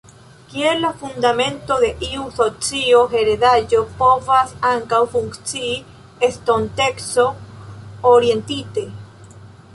[0.51, 5.77] Kiel la fundamento de iu socio heredaĵo povas ankaŭ funkcii
[6.31, 8.89] estonteco-orientite.